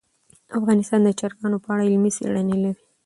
افغانستان 0.59 0.99
د 1.03 1.09
چرګانو 1.19 1.57
په 1.63 1.67
اړه 1.73 1.83
علمي 1.89 2.11
څېړني 2.17 2.57
لري. 2.63 2.81